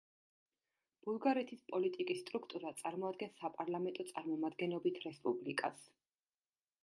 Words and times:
ბულგარეთის 1.07 1.59
პოლიტიკის 1.73 2.23
სტრუქტურა 2.23 2.71
წარმოადგენს 2.79 3.37
საპარლამენტო 3.43 4.07
წარმომადგენლობით 4.15 4.99
რესპუბლიკას. 5.09 5.85